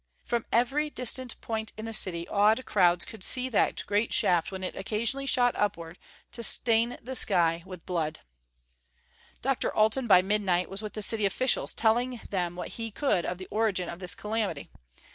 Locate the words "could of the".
12.89-13.47